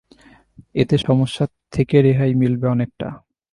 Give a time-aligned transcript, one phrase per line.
[0.75, 1.43] এতে সমস্যা
[1.71, 3.07] থেকে রেহাই মিলবে অনেকটা।